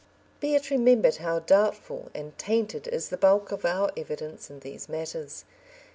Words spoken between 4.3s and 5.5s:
in these matters.